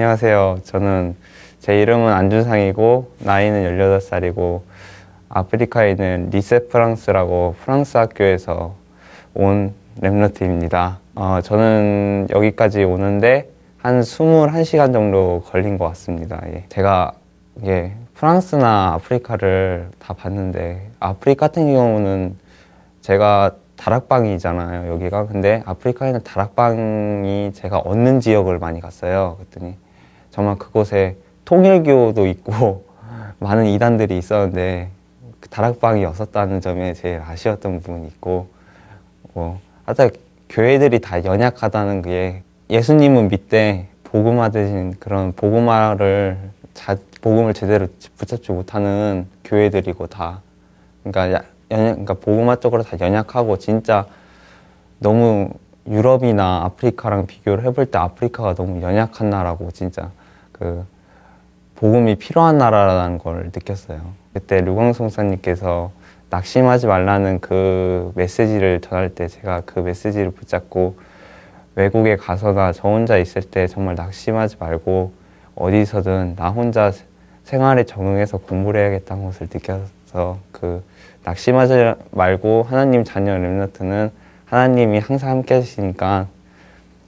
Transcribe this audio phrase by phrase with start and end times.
[0.00, 0.60] 안녕하세요.
[0.64, 1.14] 저는
[1.58, 4.62] 제 이름은 안준상이고 나이는 18살이고
[5.28, 8.76] 아프리카에 있는 리세 프랑스라고 프랑스 학교에서
[9.34, 10.96] 온 랩너트입니다.
[11.16, 16.40] 어, 저는 여기까지 오는데 한 21시간 정도 걸린 것 같습니다.
[16.46, 16.64] 예.
[16.70, 17.12] 제가
[17.60, 22.38] 이게 프랑스나 아프리카를 다 봤는데 아프리카 같은 경우는
[23.02, 29.76] 제가 다락방이잖아요 여기가 근데 아프리카에는 다락방이 제가 얻는 지역을 많이 갔어요 그랬더니
[30.30, 32.84] 정말 그곳에 통일교도 있고
[33.38, 34.90] 많은 이단들이 있었는데
[35.40, 38.48] 그 다락방이 없었다는 점에 제일 아쉬웠던 부분이 있고
[39.32, 40.10] 뭐 하여튼
[40.48, 46.38] 교회들이 다 연약하다는 게 예수님은 믿되 복음화 되신 그런 복음화를
[46.74, 47.86] 자, 복음을 제대로
[48.16, 50.40] 붙잡지 못하는 교회들이고 다.
[51.02, 54.06] 그러니까 야- 연약, 그러니까 복음화 쪽으로 다 연약하고 진짜
[54.98, 55.50] 너무
[55.86, 60.10] 유럽이나 아프리카랑 비교를 해볼 때 아프리카가 너무 연약한 나라고 진짜
[60.60, 60.86] 그
[61.76, 64.00] 복음이 필요한 나라라는 걸 느꼈어요.
[64.34, 65.90] 그때 류광송사님께서
[66.28, 70.96] 낙심하지 말라는 그 메시지를 전할 때 제가 그 메시지를 붙잡고
[71.74, 75.12] 외국에 가서나 저 혼자 있을 때 정말 낙심하지 말고
[75.56, 77.04] 어디서든 나 혼자 세-
[77.44, 80.84] 생활에 적응해서 공부를 해야겠다는 것을 느껴서 그
[81.24, 84.10] 낙심하지 말고 하나님 자녀 렘너트는
[84.44, 86.26] 하나님이 항상 함께 하시니까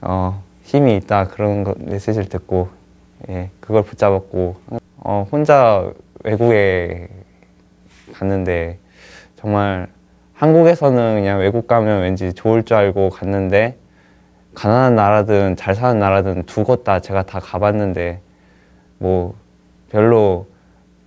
[0.00, 2.68] 어, 힘이 있다 그런 거, 메시지를 듣고
[3.28, 4.56] 예, 그걸 붙잡았고
[4.98, 5.90] 어, 혼자
[6.24, 7.08] 외국에
[8.12, 8.78] 갔는데
[9.36, 9.88] 정말
[10.34, 13.76] 한국에서는 그냥 외국 가면 왠지 좋을 줄 알고 갔는데
[14.54, 18.20] 가난한 나라든 잘 사는 나라든 두 곳 다 제가 다 가봤는데
[18.98, 19.34] 뭐
[19.90, 20.46] 별로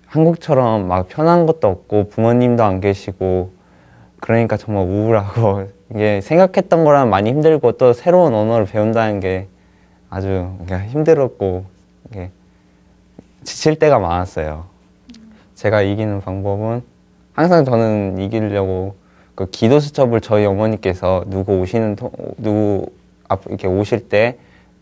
[0.06, 3.50] 한국처럼 막 편한 것도 없고 부모님도 안 계시고
[4.20, 9.46] 그러니까 정말 우울하고 이게 생각했던 거랑 많이 힘들고 또 새로운 언어를 배운다는 게
[10.10, 10.50] 아주
[10.88, 11.64] 힘들었고
[13.44, 14.66] 지칠 때가 많았어요.
[15.54, 16.82] 제가 이기는 방법은
[17.32, 18.96] 항상 저는 이기려고
[19.34, 22.86] 그 기도 수첩을 저희 어머니께서 누구 오시는 통, 누구
[23.28, 24.38] 앞 이렇게 오실 때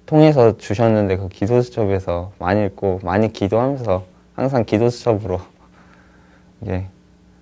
[0.07, 4.05] 통해서 주셨는데 그 기도 수첩에서 많이 읽고 많이 기도하면서
[4.35, 5.41] 항상 기도 수첩으로
[6.63, 6.87] 이제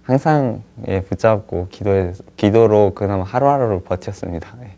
[0.03, 4.49] 항상 예, 붙잡고 기도에 기도로 그나마 하루하루를 버텼습니다.
[4.63, 4.71] 예.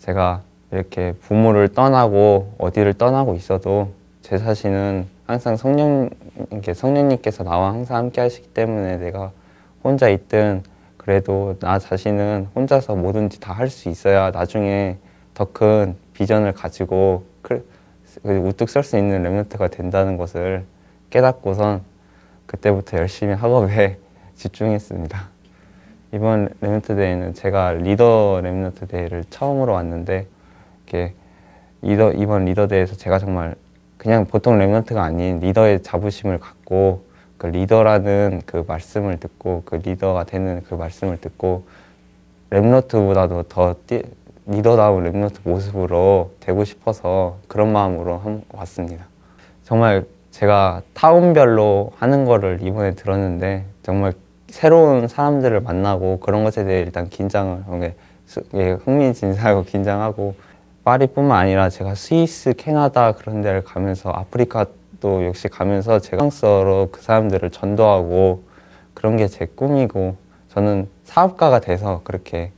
[0.00, 3.92] 제가 이렇게 부모를 떠나고 어디를 떠나고 있어도
[4.30, 6.08] 제 자신은 항상 성령
[6.52, 9.32] 이렇게 성령님께서 나와 항상 함께 하시기 때문에 내가
[9.82, 10.62] 혼자 있든
[10.96, 14.98] 그래도 나 자신은 혼자서 뭐든지 다 할 수 있어야 나중에
[15.34, 17.68] 더 큰 비전을 가지고 그-
[18.22, 20.64] 그 우뚝 설 수 있는 remnant가 된다는 것을
[21.10, 21.80] 깨닫고선
[22.46, 23.98] 그때부터 열심히 학업에
[24.36, 25.28] 집중했습니다.
[26.14, 30.28] 이번 remnant 대회는 제가 리더 remnant 대회를 처음으로 왔는데
[30.86, 31.14] 이렇게
[31.82, 33.56] 리더 이번 리더 대회에서 제가 정말
[34.00, 37.04] 그냥 보통 remnant가 아닌 리더의 자부심을 갖고
[37.36, 41.64] 그 리더라는 그 말씀을 듣고 그 리더가 되는 그 말씀을 듣고
[42.48, 44.02] remnant보다도 더 뛰-
[44.46, 49.04] 리더다운 remnant 모습으로 되고 싶어서 그런 마음으로 한- 왔습니다.
[49.64, 54.14] 정말 제가 타운별로 하는 거를 이번에 들었는데 정말
[54.48, 57.62] 새로운 사람들을 만나고 그런 것에 대해 일단 긴장을
[58.86, 60.36] 흥미진진하고 긴장하고
[60.84, 67.50] 파리뿐만 아니라 제가 스위스, 캐나다 그런 데를 가면서 아프리카도 역시 가면서 제가 프랑스어로 그 사람들을
[67.50, 68.42] 전도하고
[68.94, 70.16] 그런 게 제 꿈이고
[70.48, 72.50] 저는 사업가가 돼서 그렇게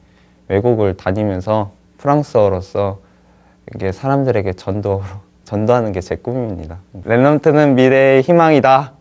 [0.48, 2.98] 외국을 다니면서 프랑스어로서
[3.74, 5.02] 이게 사람들에게 전도
[5.44, 6.78] 전도하는 게 제 꿈입니다.
[7.04, 8.92] 랩런트는 미래의 희망이다.